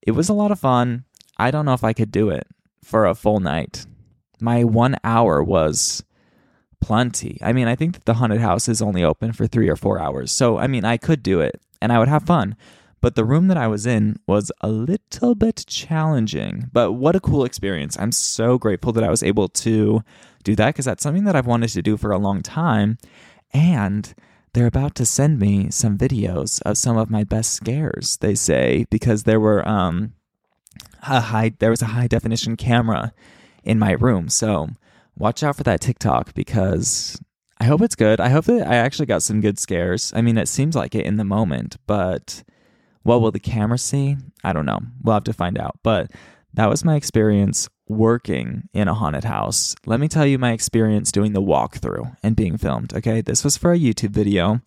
it 0.01 0.11
was 0.11 0.29
a 0.29 0.33
lot 0.33 0.51
of 0.51 0.59
fun. 0.59 1.03
I 1.37 1.51
don't 1.51 1.65
know 1.65 1.73
if 1.73 1.83
I 1.83 1.93
could 1.93 2.11
do 2.11 2.29
it 2.29 2.47
for 2.83 3.05
a 3.05 3.15
full 3.15 3.39
night. 3.39 3.85
my 4.39 4.63
one 4.63 4.95
hour 5.03 5.43
was 5.43 6.03
plenty. 6.81 7.39
I 7.41 7.51
mean, 7.53 7.67
I 7.67 7.75
think 7.75 7.93
that 7.93 8.05
the 8.05 8.15
haunted 8.15 8.41
house 8.41 8.67
is 8.67 8.81
only 8.81 9.03
open 9.03 9.33
for 9.33 9.47
three 9.47 9.69
or 9.69 9.75
four 9.75 9.99
hours. 9.99 10.31
So, 10.31 10.57
I 10.57 10.67
mean, 10.67 10.85
I 10.85 10.97
could 10.97 11.23
do 11.23 11.39
it 11.39 11.59
and 11.81 11.91
I 11.91 11.99
would 11.99 12.07
have 12.07 12.23
fun. 12.23 12.55
But 13.01 13.15
the 13.15 13.25
room 13.25 13.47
that 13.47 13.57
I 13.57 13.67
was 13.67 13.85
in 13.85 14.17
was 14.27 14.51
a 14.61 14.67
little 14.67 15.35
bit 15.35 15.65
challenging. 15.67 16.69
But 16.71 16.93
what 16.93 17.15
a 17.15 17.19
cool 17.19 17.43
experience. 17.45 17.97
I'm 17.99 18.11
so 18.11 18.57
grateful 18.57 18.91
that 18.93 19.03
I 19.03 19.09
was 19.09 19.23
able 19.23 19.47
to 19.49 20.03
do 20.43 20.55
that 20.55 20.67
because 20.67 20.85
that's 20.85 21.03
something 21.03 21.25
that 21.25 21.35
I've 21.35 21.47
wanted 21.47 21.69
to 21.69 21.81
do 21.81 21.97
for 21.97 22.11
a 22.11 22.17
long 22.17 22.41
time. 22.41 22.97
And 23.53 24.13
they're 24.55 24.65
about 24.65 24.95
to 24.95 25.05
send 25.05 25.37
me 25.37 25.69
some 25.69 25.97
videos 25.97 26.61
of 26.65 26.77
some 26.77 26.97
of 26.97 27.09
my 27.09 27.25
best 27.25 27.51
scares, 27.51 28.17
they 28.17 28.33
say, 28.33 28.85
because 28.89 29.23
there 29.23 29.39
were 29.39 29.67
um 29.67 30.13
a 31.03 31.19
high 31.19 31.51
there 31.59 31.69
was 31.69 31.81
a 31.81 31.87
high 31.87 32.07
definition 32.07 32.55
camera 32.55 33.13
in 33.63 33.77
my 33.77 33.91
room. 33.91 34.29
So 34.29 34.69
watch 35.17 35.43
out 35.43 35.57
for 35.57 35.63
that 35.63 35.81
TikTok 35.81 36.33
because 36.33 37.19
I 37.59 37.65
hope 37.65 37.81
it's 37.81 37.95
good. 37.95 38.21
I 38.21 38.29
hope 38.29 38.45
that 38.45 38.67
I 38.67 38.75
actually 38.75 39.07
got 39.07 39.23
some 39.23 39.41
good 39.41 39.59
scares. 39.59 40.13
I 40.15 40.21
mean, 40.21 40.37
it 40.37 40.47
seems 40.47 40.75
like 40.75 40.95
it 40.95 41.05
in 41.05 41.17
the 41.17 41.23
moment, 41.25 41.75
but 41.85 42.43
what 43.03 43.21
will 43.21 43.31
the 43.31 43.39
camera 43.39 43.77
see? 43.77 44.15
I 44.43 44.53
don't 44.53 44.65
know. 44.65 44.79
We'll 45.03 45.15
have 45.15 45.25
to 45.25 45.33
find 45.33 45.57
out. 45.57 45.79
But 45.83 46.11
that 46.53 46.69
was 46.69 46.85
my 46.85 46.95
experience 46.95 47.67
working 47.87 48.67
in 48.73 48.87
a 48.87 48.93
haunted 48.93 49.23
house. 49.23 49.75
Let 49.85 49.99
me 49.99 50.07
tell 50.07 50.25
you 50.25 50.37
my 50.37 50.51
experience 50.51 51.11
doing 51.11 51.33
the 51.33 51.41
walkthrough 51.41 52.17
and 52.23 52.35
being 52.35 52.57
filmed. 52.57 52.93
Okay. 52.93 53.21
This 53.21 53.43
was 53.43 53.57
for 53.57 53.73
a 53.73 53.79
YouTube 53.79 54.11
video. 54.11 54.61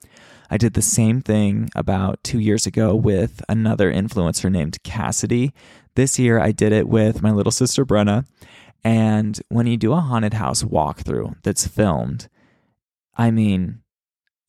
I 0.50 0.56
did 0.56 0.74
the 0.74 0.82
same 0.82 1.20
thing 1.20 1.68
about 1.74 2.22
two 2.24 2.38
years 2.38 2.66
ago 2.66 2.94
with 2.94 3.42
another 3.48 3.92
influencer 3.92 4.50
named 4.50 4.82
Cassidy. 4.82 5.52
This 5.94 6.18
year 6.18 6.38
I 6.40 6.52
did 6.52 6.72
it 6.72 6.88
with 6.88 7.22
my 7.22 7.30
little 7.30 7.52
sister 7.52 7.84
Brenna. 7.84 8.24
And 8.84 9.40
when 9.48 9.66
you 9.66 9.76
do 9.76 9.92
a 9.92 10.00
haunted 10.00 10.34
house 10.34 10.62
walkthrough 10.62 11.42
that's 11.42 11.66
filmed, 11.66 12.28
I 13.16 13.30
mean, 13.30 13.80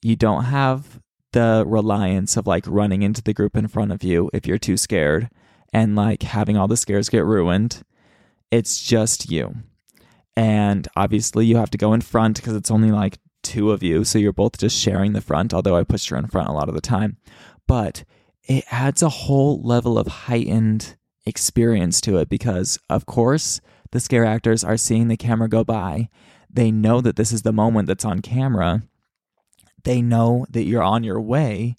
you 0.02 0.16
don't 0.16 0.46
have 0.46 1.02
the 1.34 1.64
reliance 1.68 2.38
of 2.38 2.48
like 2.48 2.66
running 2.68 3.02
into 3.02 3.22
the 3.22 3.34
group 3.34 3.58
in 3.58 3.68
front 3.68 3.92
of 3.92 4.04
you 4.04 4.30
if 4.34 4.48
you're 4.48 4.58
too 4.58 4.78
scared 4.78 5.30
and 5.74 5.96
like 5.96 6.24
having 6.24 6.58
all 6.58 6.68
the 6.68 6.78
scares 6.78 7.10
get 7.10 7.26
ruined. 7.26 7.84
It's 8.51 8.82
just 8.82 9.32
you. 9.32 9.56
And 10.36 10.88
obviously, 10.96 11.46
you 11.46 11.58
have 11.58 11.72
to 11.72 11.77
go 11.77 11.94
in 11.94 12.01
front 12.01 12.38
because 12.38 12.56
it's 12.56 12.72
only 12.72 12.91
like 12.91 13.18
two 13.44 13.72
of 13.72 13.84
you. 13.84 14.03
So 14.03 14.20
you're 14.20 14.34
both 14.34 14.58
just 14.58 14.77
sharing 14.77 15.13
the 15.13 15.22
front, 15.22 15.53
although 15.53 15.75
I 15.75 15.84
push 15.84 16.10
her 16.10 16.18
in 16.18 16.27
front 16.27 16.50
a 16.50 16.53
lot 16.53 16.70
of 16.70 16.75
the 16.75 16.82
time. 16.82 17.18
But 17.68 18.03
it 18.44 18.63
adds 18.72 19.03
a 19.03 19.10
whole 19.10 19.62
level 19.62 19.98
of 19.98 20.08
heightened 20.08 20.96
experience 21.25 22.01
to 22.01 22.18
it 22.18 22.29
because, 22.29 22.79
of 22.89 23.06
course, 23.06 23.62
the 23.91 24.00
scare 24.00 24.25
actors 24.25 24.63
are 24.63 24.77
seeing 24.77 25.08
the 25.08 25.18
camera 25.18 25.48
go 25.48 25.63
by. 25.63 26.10
They 26.50 26.72
know 26.72 27.01
that 27.01 27.15
this 27.15 27.32
is 27.32 27.44
the 27.44 27.53
moment 27.53 27.88
that's 27.88 28.06
on 28.06 28.22
camera. 28.22 28.84
They 29.84 30.01
know 30.01 30.46
that 30.50 30.63
you're 30.63 30.84
on 30.84 31.03
your 31.03 31.22
way. 31.22 31.75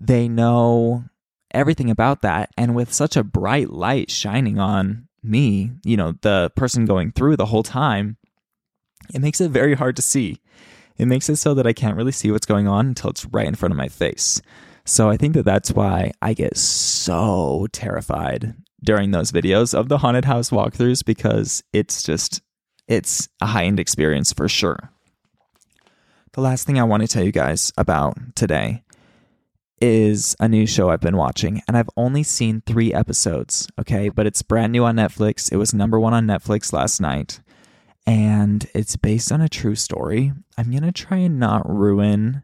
They 0.00 0.28
know 0.28 1.04
everything 1.52 1.90
about 1.90 2.22
that. 2.22 2.50
And 2.56 2.74
with 2.74 2.92
such 2.92 3.16
a 3.16 3.24
bright 3.24 3.70
light 3.70 4.10
shining 4.10 4.58
on 4.58 5.07
me, 5.22 5.72
you 5.84 5.96
know, 5.96 6.14
the 6.20 6.50
person 6.56 6.84
going 6.84 7.12
through 7.12 7.36
the 7.36 7.46
whole 7.46 7.62
time, 7.62 8.16
it 9.12 9.20
makes 9.20 9.40
it 9.40 9.50
very 9.50 9.74
hard 9.74 9.96
to 9.96 10.02
see. 10.02 10.40
It 10.96 11.06
makes 11.06 11.28
it 11.28 11.36
so 11.36 11.54
that 11.54 11.66
I 11.66 11.72
can't 11.72 11.96
really 11.96 12.12
see 12.12 12.30
what's 12.30 12.46
going 12.46 12.66
on 12.66 12.86
until 12.88 13.10
it's 13.10 13.24
right 13.26 13.46
in 13.46 13.54
front 13.54 13.72
of 13.72 13.78
my 13.78 13.88
face. 13.88 14.42
So 14.84 15.10
I 15.10 15.16
think 15.16 15.34
that 15.34 15.44
that's 15.44 15.70
why 15.70 16.12
I 16.22 16.34
get 16.34 16.56
so 16.56 17.66
terrified 17.72 18.54
during 18.82 19.10
those 19.10 19.32
videos 19.32 19.74
of 19.74 19.88
the 19.88 19.98
haunted 19.98 20.24
house 20.24 20.50
walkthroughs 20.50 21.04
because 21.04 21.62
it's 21.72 22.02
just 22.02 22.42
it's 22.86 23.28
a 23.40 23.46
high-end 23.46 23.78
experience 23.78 24.32
for 24.32 24.48
sure. 24.48 24.90
The 26.32 26.40
last 26.40 26.66
thing 26.66 26.78
I 26.78 26.84
want 26.84 27.02
to 27.02 27.08
tell 27.08 27.22
you 27.22 27.32
guys 27.32 27.72
about 27.76 28.16
today 28.34 28.82
is 29.80 30.36
a 30.40 30.48
new 30.48 30.66
show 30.66 30.90
I've 30.90 31.00
been 31.00 31.16
watching, 31.16 31.62
and 31.66 31.76
I've 31.76 31.90
only 31.96 32.22
seen 32.22 32.62
three 32.66 32.92
episodes, 32.92 33.68
okay? 33.78 34.08
But 34.08 34.26
it's 34.26 34.42
brand 34.42 34.72
new 34.72 34.84
on 34.84 34.96
Netflix. 34.96 35.52
It 35.52 35.56
was 35.56 35.74
number 35.74 35.98
one 35.98 36.14
on 36.14 36.26
Netflix 36.26 36.72
last 36.72 37.00
night, 37.00 37.40
and 38.06 38.66
it's 38.74 38.96
based 38.96 39.32
on 39.32 39.40
a 39.40 39.48
true 39.48 39.74
story. 39.74 40.32
I'm 40.56 40.70
gonna 40.70 40.92
try 40.92 41.18
and 41.18 41.38
not 41.38 41.68
ruin, 41.68 42.42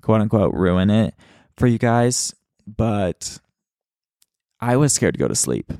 quote 0.00 0.20
unquote, 0.20 0.54
ruin 0.54 0.90
it 0.90 1.14
for 1.56 1.66
you 1.66 1.78
guys, 1.78 2.34
but 2.66 3.38
I 4.60 4.76
was 4.76 4.92
scared 4.92 5.14
to 5.14 5.20
go 5.20 5.28
to 5.28 5.34
sleep. 5.34 5.72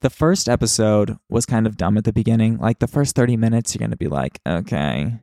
The 0.00 0.10
first 0.10 0.48
episode 0.48 1.16
was 1.30 1.46
kind 1.46 1.66
of 1.66 1.78
dumb 1.78 1.96
at 1.96 2.04
the 2.04 2.12
beginning. 2.12 2.58
Like 2.58 2.78
the 2.78 2.86
first 2.86 3.16
30 3.16 3.38
minutes, 3.38 3.74
you're 3.74 3.88
to 3.88 3.96
be 3.96 4.08
like, 4.08 4.38
okay, 4.46 5.20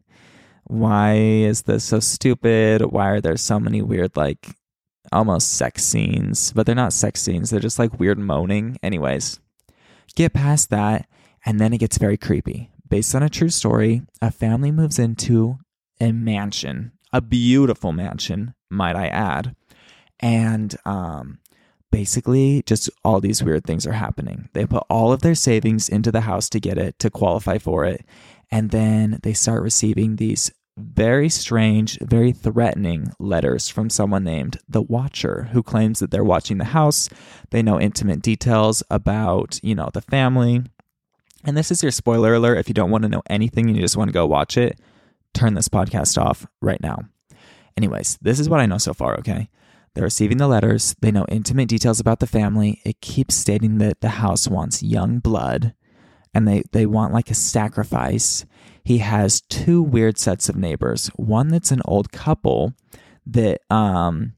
why 0.64 1.14
is 1.16 1.64
this 1.64 1.84
so 1.84 2.00
stupid? 2.00 2.82
Why 2.82 3.10
are 3.10 3.22
there 3.22 3.38
so 3.38 3.60
many 3.60 3.82
weird, 3.82 4.18
like, 4.18 4.56
almost 5.12 5.54
sex 5.54 5.84
scenes? 5.84 6.52
But 6.54 6.66
they're 6.66 6.76
not 6.76 6.94
sex 6.94 7.22
scenes, 7.22 7.50
they're 7.50 7.60
just 7.60 7.80
like 7.80 8.00
weird 8.00 8.20
moaning. 8.20 8.78
Anyways, 8.84 9.40
get 10.16 10.34
past 10.34 10.70
that, 10.70 11.08
and 11.46 11.60
then 11.60 11.74
it 11.74 11.80
gets 11.80 11.98
very 11.98 12.18
creepy. 12.18 12.72
Based 12.88 13.16
on 13.16 13.24
a 13.24 13.30
true 13.30 13.50
story, 13.50 14.02
a 14.22 14.32
family 14.32 14.72
moves 14.72 15.00
into 15.00 15.60
a 16.00 16.12
mansion, 16.12 16.92
a 17.14 17.22
beautiful 17.22 17.92
mansion, 17.94 18.54
might 18.70 18.96
I 18.96 19.08
add. 19.08 19.56
And 20.20 20.76
um, 20.86 21.40
basically 21.92 22.64
just 22.66 22.90
all 23.04 23.20
these 23.20 23.44
weird 23.44 23.66
things 23.66 23.86
are 23.86 23.94
happening. 23.94 24.50
They 24.54 24.66
put 24.66 24.84
all 24.90 25.12
of 25.12 25.22
their 25.22 25.36
savings 25.36 25.90
into 25.90 26.12
the 26.12 26.22
house 26.22 26.50
to 26.50 26.60
get 26.60 26.78
it, 26.78 26.98
to 27.00 27.10
qualify 27.10 27.58
for 27.58 27.86
it. 27.86 28.04
And 28.50 28.72
then 28.72 29.20
they 29.24 29.34
start 29.34 29.62
receiving 29.62 30.16
these 30.16 30.52
very 30.78 31.30
strange, 31.30 32.00
very 32.00 32.32
threatening 32.32 33.12
letters 33.20 33.68
from 33.68 33.90
someone 33.90 34.24
named 34.24 34.58
the 34.68 34.82
Watcher 34.82 35.50
who 35.52 35.62
claims 35.64 36.00
that 36.00 36.12
they're 36.12 36.24
watching 36.24 36.58
the 36.58 36.66
house. 36.66 37.10
They 37.50 37.62
know 37.62 37.80
intimate 37.80 38.22
details 38.22 38.82
about, 38.90 39.60
you 39.64 39.76
know, 39.76 39.90
the 39.94 40.02
family. 40.02 40.64
And 41.44 41.58
this 41.58 41.72
is 41.72 41.84
your 41.84 41.92
spoiler 41.92 42.34
alert. 42.34 42.58
If 42.58 42.68
you 42.68 42.74
don't 42.74 42.92
want 42.92 43.04
to 43.04 43.10
know 43.10 43.24
anything 43.30 43.68
and 43.68 43.76
you 43.76 43.82
just 43.82 43.98
want 43.98 44.10
to 44.10 44.14
go 44.14 44.26
watch 44.26 44.58
it, 44.58 44.80
turn 45.34 45.54
this 45.54 45.70
podcast 45.70 46.22
off 46.22 46.46
right 46.62 46.82
now. 46.82 47.00
Anyways, 47.78 48.18
this 48.22 48.40
is 48.40 48.50
what 48.50 48.60
I 48.60 48.66
know 48.66 48.78
so 48.78 48.94
far, 48.94 49.18
okay? 49.20 49.50
They're 49.94 50.04
receiving 50.04 50.38
the 50.38 50.48
letters. 50.48 50.96
They 51.02 51.12
know 51.12 51.26
intimate 51.28 51.68
details 51.68 52.00
about 52.00 52.20
the 52.20 52.28
family. 52.28 52.82
It 52.86 53.02
keeps 53.02 53.36
stating 53.36 53.78
that 53.80 54.02
the 54.02 54.10
house 54.10 54.48
wants 54.48 54.84
young 54.84 55.20
blood 55.20 55.74
and 56.34 56.48
they, 56.48 56.64
they 56.72 56.86
want 56.86 57.14
like 57.14 57.30
a 57.30 57.36
sacrifice. 57.36 58.46
He 58.84 59.00
has 59.00 59.42
two 59.42 59.82
weird 59.82 60.18
sets 60.18 60.50
of 60.50 60.56
neighbors. 60.56 61.08
One 61.16 61.50
that's 61.50 61.72
an 61.72 61.82
old 61.86 62.12
couple 62.12 62.74
that 63.26 63.62
um 63.70 64.34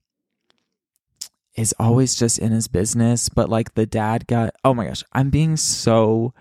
is 1.55 1.73
always 1.79 2.15
just 2.15 2.39
in 2.39 2.51
his 2.51 2.67
business, 2.67 3.29
but 3.29 3.49
like 3.49 3.75
the 3.75 3.85
dad 3.85 4.27
got 4.27 4.55
oh 4.63 4.73
my 4.73 4.87
gosh, 4.87 5.03
I'm 5.13 5.29
being 5.29 5.57
so 5.57 6.33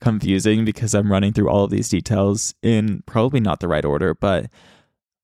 confusing 0.00 0.64
because 0.64 0.94
I'm 0.94 1.10
running 1.10 1.32
through 1.32 1.50
all 1.50 1.64
of 1.64 1.70
these 1.70 1.88
details 1.88 2.54
in 2.62 3.02
probably 3.06 3.40
not 3.40 3.60
the 3.60 3.68
right 3.68 3.84
order, 3.84 4.14
but 4.14 4.46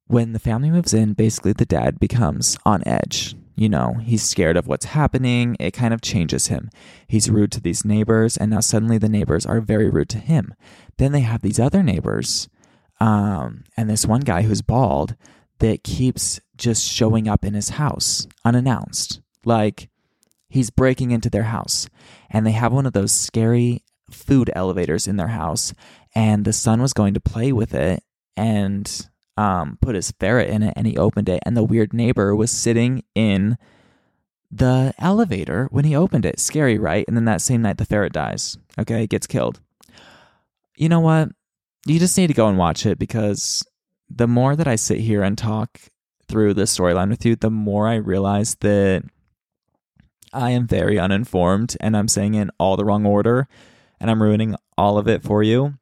when 0.06 0.32
the 0.32 0.38
family 0.38 0.70
moves 0.70 0.92
in, 0.92 1.14
basically 1.14 1.52
the 1.52 1.64
dad 1.64 1.98
becomes 1.98 2.58
on 2.66 2.86
edge. 2.86 3.34
You 3.56 3.68
know, 3.68 3.94
he's 4.02 4.22
scared 4.22 4.56
of 4.56 4.66
what's 4.66 4.86
happening. 4.86 5.56
It 5.60 5.72
kind 5.72 5.94
of 5.94 6.00
changes 6.00 6.48
him. 6.48 6.70
He's 7.06 7.30
rude 7.30 7.52
to 7.52 7.60
these 7.60 7.84
neighbors, 7.84 8.36
and 8.36 8.50
now 8.50 8.60
suddenly 8.60 8.98
the 8.98 9.08
neighbors 9.08 9.46
are 9.46 9.60
very 9.60 9.88
rude 9.88 10.08
to 10.10 10.18
him. 10.18 10.54
Then 10.98 11.12
they 11.12 11.20
have 11.20 11.42
these 11.42 11.60
other 11.60 11.82
neighbors, 11.82 12.48
um, 13.00 13.64
and 13.76 13.88
this 13.88 14.06
one 14.06 14.22
guy 14.22 14.42
who's 14.42 14.62
bald 14.62 15.14
that 15.60 15.84
keeps 15.84 16.40
just 16.56 16.84
showing 16.84 17.28
up 17.28 17.44
in 17.44 17.54
his 17.54 17.70
house 17.70 18.26
unannounced. 18.44 19.20
Like 19.44 19.88
he's 20.48 20.70
breaking 20.70 21.12
into 21.12 21.30
their 21.30 21.44
house, 21.44 21.88
and 22.30 22.44
they 22.44 22.52
have 22.52 22.72
one 22.72 22.86
of 22.86 22.92
those 22.92 23.12
scary 23.12 23.84
food 24.10 24.50
elevators 24.54 25.06
in 25.06 25.16
their 25.16 25.28
house, 25.28 25.72
and 26.14 26.44
the 26.44 26.52
son 26.52 26.82
was 26.82 26.92
going 26.92 27.14
to 27.14 27.20
play 27.20 27.52
with 27.52 27.72
it, 27.72 28.02
and 28.36 29.08
um, 29.36 29.78
put 29.80 29.94
his 29.94 30.12
ferret 30.12 30.50
in 30.50 30.62
it 30.62 30.74
and 30.76 30.86
he 30.86 30.96
opened 30.96 31.28
it, 31.28 31.40
and 31.44 31.56
the 31.56 31.64
weird 31.64 31.92
neighbor 31.92 32.34
was 32.34 32.50
sitting 32.50 33.04
in 33.14 33.58
the 34.50 34.94
elevator 34.98 35.66
when 35.70 35.84
he 35.84 35.96
opened 35.96 36.24
it. 36.24 36.38
Scary, 36.38 36.78
right? 36.78 37.04
And 37.08 37.16
then 37.16 37.24
that 37.24 37.40
same 37.40 37.62
night, 37.62 37.78
the 37.78 37.84
ferret 37.84 38.12
dies. 38.12 38.56
Okay, 38.78 39.04
it 39.04 39.10
gets 39.10 39.26
killed. 39.26 39.60
You 40.76 40.88
know 40.88 41.00
what? 41.00 41.30
You 41.86 41.98
just 41.98 42.16
need 42.16 42.28
to 42.28 42.34
go 42.34 42.48
and 42.48 42.58
watch 42.58 42.86
it 42.86 42.98
because 42.98 43.66
the 44.08 44.28
more 44.28 44.56
that 44.56 44.68
I 44.68 44.76
sit 44.76 45.00
here 45.00 45.22
and 45.22 45.36
talk 45.36 45.80
through 46.28 46.54
this 46.54 46.76
storyline 46.76 47.10
with 47.10 47.24
you, 47.24 47.36
the 47.36 47.50
more 47.50 47.88
I 47.88 47.96
realize 47.96 48.54
that 48.56 49.04
I 50.32 50.50
am 50.50 50.66
very 50.66 50.98
uninformed 50.98 51.76
and 51.80 51.96
I'm 51.96 52.08
saying 52.08 52.34
in 52.34 52.50
all 52.58 52.76
the 52.76 52.84
wrong 52.84 53.06
order 53.06 53.46
and 54.00 54.10
I'm 54.10 54.22
ruining 54.22 54.56
all 54.76 54.98
of 54.98 55.06
it 55.06 55.22
for 55.22 55.42
you 55.42 55.74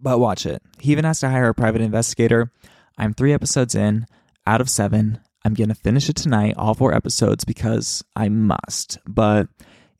but 0.00 0.18
watch 0.18 0.46
it. 0.46 0.62
He 0.78 0.92
even 0.92 1.04
has 1.04 1.20
to 1.20 1.28
hire 1.28 1.48
a 1.48 1.54
private 1.54 1.82
investigator. 1.82 2.52
I'm 2.98 3.14
three 3.14 3.32
episodes 3.32 3.74
in 3.74 4.06
out 4.46 4.60
of 4.60 4.70
seven. 4.70 5.20
I'm 5.44 5.54
going 5.54 5.68
to 5.68 5.74
finish 5.74 6.08
it 6.08 6.16
tonight, 6.16 6.54
all 6.56 6.74
four 6.74 6.92
episodes, 6.92 7.44
because 7.44 8.04
I 8.14 8.28
must. 8.28 8.98
But 9.06 9.48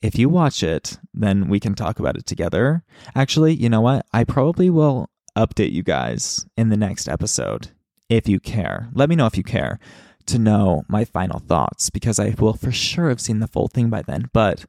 if 0.02 0.19
you 0.19 0.28
watch 0.28 0.62
it, 0.62 0.99
then 1.14 1.49
we 1.49 1.61
can 1.61 1.75
talk 1.75 1.99
about 1.99 2.16
it 2.16 2.26
together. 2.26 2.83
Actually, 3.14 3.54
you 3.54 3.69
know 3.69 3.80
what? 3.80 4.07
I 4.12 4.25
probably 4.25 4.71
will 4.71 5.11
update 5.37 5.73
you 5.73 5.83
guys 5.83 6.45
in 6.57 6.69
the 6.69 6.76
next 6.76 7.09
episode 7.09 7.71
if 8.09 8.28
you 8.28 8.40
care. 8.40 8.88
Let 8.92 9.09
me 9.09 9.16
know 9.16 9.26
if 9.26 9.37
you 9.37 9.42
care 9.42 9.78
to 10.26 10.38
know 10.38 10.85
my 10.88 11.04
final 11.04 11.38
thoughts 11.38 11.90
because 11.90 12.19
I 12.19 12.35
will 12.38 12.54
for 12.54 12.73
sure 12.73 13.09
have 13.09 13.21
seen 13.21 13.40
the 13.40 13.47
full 13.47 13.69
thing 13.69 13.90
by 13.90 14.02
then. 14.02 14.28
But 14.33 14.64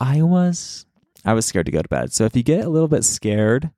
I 0.00 0.22
was 0.22 0.86
I 1.24 1.34
was 1.34 1.46
scared 1.46 1.66
to 1.66 1.72
go 1.72 1.82
to 1.82 1.88
bed. 1.88 2.12
So 2.12 2.24
if 2.24 2.36
you 2.36 2.42
get 2.42 2.64
a 2.64 2.70
little 2.70 2.88
bit 2.88 3.04
scared, 3.04 3.70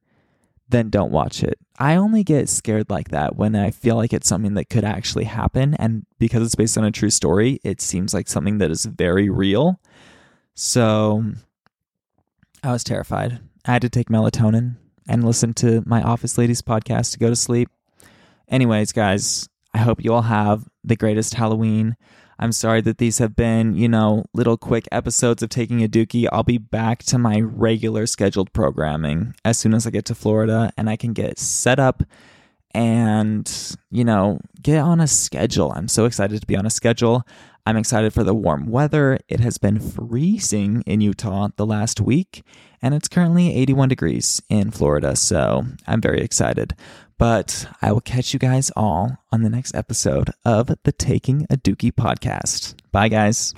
then 0.70 0.90
don't 0.90 1.12
watch 1.12 1.42
it. 1.42 1.58
I 1.78 1.96
only 1.96 2.22
get 2.24 2.48
scared 2.48 2.90
like 2.90 3.08
that 3.10 3.36
when 3.36 3.56
I 3.56 3.70
feel 3.70 3.96
like 3.96 4.12
it's 4.12 4.28
something 4.28 4.54
that 4.54 4.68
could 4.68 4.84
actually 4.84 5.24
happen 5.24 5.74
and 5.74 6.04
because 6.18 6.44
it's 6.44 6.54
based 6.54 6.76
on 6.76 6.84
a 6.84 6.90
true 6.90 7.10
story, 7.10 7.60
it 7.64 7.80
seems 7.80 8.12
like 8.14 8.28
something 8.28 8.58
that 8.58 8.70
is 8.70 8.84
very 8.84 9.28
real. 9.28 9.80
So 10.54 11.24
I 12.62 12.72
was 12.72 12.84
terrified. 12.84 13.40
I 13.64 13.72
had 13.72 13.82
to 13.82 13.88
take 13.88 14.08
melatonin 14.08 14.76
and 15.08 15.24
listen 15.24 15.54
to 15.54 15.82
my 15.86 16.02
Office 16.02 16.38
Ladies 16.38 16.62
podcast 16.62 17.12
to 17.12 17.18
go 17.18 17.28
to 17.28 17.36
sleep. 17.36 17.70
Anyways, 18.48 18.92
guys, 18.92 19.48
I 19.72 19.78
hope 19.78 20.04
you 20.04 20.12
all 20.12 20.22
have 20.22 20.68
the 20.84 20.96
greatest 20.96 21.34
Halloween. 21.34 21.96
I'm 22.42 22.52
sorry 22.52 22.80
that 22.82 22.96
these 22.96 23.18
have 23.18 23.36
been, 23.36 23.76
you 23.76 23.86
know, 23.86 24.24
little 24.32 24.56
quick 24.56 24.88
episodes 24.90 25.42
of 25.42 25.50
Taking 25.50 25.84
a 25.84 25.88
Dookie. 25.88 26.26
I'll 26.32 26.42
be 26.42 26.56
back 26.56 27.02
to 27.04 27.18
my 27.18 27.38
regular 27.42 28.06
scheduled 28.06 28.50
programming 28.54 29.34
as 29.44 29.58
soon 29.58 29.74
as 29.74 29.86
I 29.86 29.90
get 29.90 30.06
to 30.06 30.14
Florida 30.14 30.72
and 30.78 30.88
I 30.88 30.96
can 30.96 31.12
get 31.12 31.38
set 31.38 31.78
up 31.78 32.02
and, 32.70 33.76
you 33.90 34.06
know, 34.06 34.40
get 34.62 34.78
on 34.78 35.00
a 35.00 35.06
schedule. 35.06 35.70
I'm 35.76 35.86
so 35.86 36.06
excited 36.06 36.40
to 36.40 36.46
be 36.46 36.56
on 36.56 36.64
a 36.64 36.70
schedule. 36.70 37.26
I'm 37.66 37.76
excited 37.76 38.14
for 38.14 38.24
the 38.24 38.34
warm 38.34 38.70
weather. 38.70 39.18
It 39.28 39.40
has 39.40 39.58
been 39.58 39.78
freezing 39.78 40.82
in 40.86 41.02
Utah 41.02 41.48
the 41.56 41.66
last 41.66 42.00
week, 42.00 42.42
and 42.82 42.94
it's 42.94 43.08
currently 43.08 43.54
81 43.56 43.88
degrees 43.88 44.42
in 44.48 44.70
Florida. 44.70 45.16
So 45.16 45.64
I'm 45.86 46.00
very 46.00 46.20
excited. 46.20 46.74
But 47.18 47.68
I 47.82 47.92
will 47.92 48.00
catch 48.00 48.32
you 48.32 48.38
guys 48.38 48.70
all 48.74 49.18
on 49.30 49.42
the 49.42 49.50
next 49.50 49.74
episode 49.74 50.30
of 50.44 50.70
the 50.84 50.92
Taking 50.92 51.46
a 51.50 51.56
Dookie 51.56 51.92
podcast. 51.92 52.76
Bye, 52.92 53.08
guys. 53.08 53.54